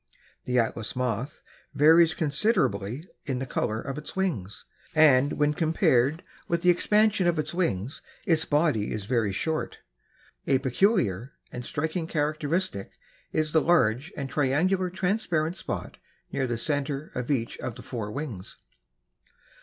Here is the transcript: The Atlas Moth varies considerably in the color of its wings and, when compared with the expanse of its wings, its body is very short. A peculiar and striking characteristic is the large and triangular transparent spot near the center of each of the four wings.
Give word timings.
The 0.45 0.57
Atlas 0.57 0.95
Moth 0.95 1.43
varies 1.75 2.15
considerably 2.15 3.07
in 3.27 3.37
the 3.37 3.45
color 3.45 3.79
of 3.79 3.99
its 3.99 4.15
wings 4.15 4.65
and, 4.95 5.33
when 5.33 5.53
compared 5.53 6.23
with 6.47 6.63
the 6.63 6.71
expanse 6.71 7.19
of 7.19 7.37
its 7.37 7.53
wings, 7.53 8.01
its 8.25 8.43
body 8.43 8.91
is 8.91 9.05
very 9.05 9.31
short. 9.31 9.77
A 10.47 10.57
peculiar 10.57 11.33
and 11.51 11.63
striking 11.63 12.07
characteristic 12.07 12.93
is 13.31 13.51
the 13.51 13.61
large 13.61 14.11
and 14.17 14.27
triangular 14.27 14.89
transparent 14.89 15.55
spot 15.55 15.97
near 16.31 16.47
the 16.47 16.57
center 16.57 17.11
of 17.13 17.29
each 17.29 17.59
of 17.59 17.75
the 17.75 17.83
four 17.83 18.09
wings. 18.11 18.57